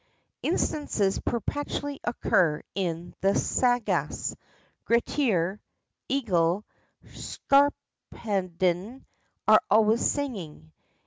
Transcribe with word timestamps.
Instances 0.41 1.19
perpetually 1.19 1.99
occur 2.03 2.63
in 2.73 3.13
the 3.21 3.35
Sagas: 3.35 4.35
Grettir, 4.83 5.61
Egil, 6.09 6.65
Skarphedin, 7.05 9.05
are 9.47 9.61
always 9.69 10.03
singing. 10.03 10.71